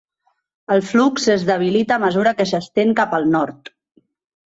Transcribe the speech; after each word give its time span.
El 0.75 0.79
flux 0.91 1.27
es 1.33 1.43
debilita 1.49 1.97
a 1.97 2.01
mesura 2.03 2.33
que 2.39 2.47
s'estén 2.53 2.95
cap 3.01 3.15
al 3.19 3.29
nord. 3.35 3.71